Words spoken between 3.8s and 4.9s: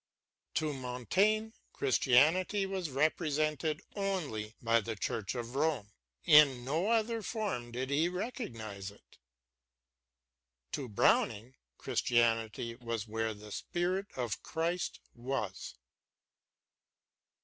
only by